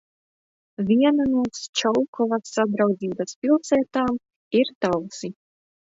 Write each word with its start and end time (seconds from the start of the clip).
Viena 0.85 1.27
no 1.33 1.43
Ščolkovas 1.57 2.53
sadraudzības 2.55 3.39
pilsētām 3.45 4.19
ir 4.63 4.73
Talsi. 4.87 5.35